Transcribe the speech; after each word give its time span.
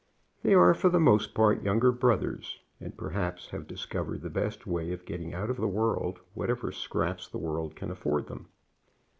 They 0.41 0.55
are 0.55 0.73
for 0.73 0.89
the 0.89 0.99
most 0.99 1.35
part 1.35 1.61
younger 1.61 1.91
brothers, 1.91 2.57
and 2.79 2.97
perhaps 2.97 3.51
have 3.51 3.67
discovered 3.67 4.21
the 4.21 4.31
best 4.31 4.65
way 4.65 4.91
of 4.93 5.05
getting 5.05 5.35
out 5.35 5.51
of 5.51 5.57
the 5.57 5.67
world 5.67 6.19
whatever 6.33 6.71
scraps 6.71 7.27
the 7.27 7.37
world 7.37 7.75
can 7.75 7.91
afford 7.91 8.25
them. 8.25 8.47